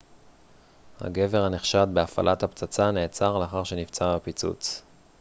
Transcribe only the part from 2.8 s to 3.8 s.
נעצר לאחר